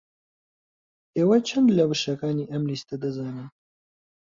ئێوە 1.17 1.37
چەند 1.47 1.69
لە 1.77 1.83
وشەکانی 1.89 2.49
ئەم 2.51 2.63
لیستە 2.69 2.95
دەزانن؟ 3.03 3.47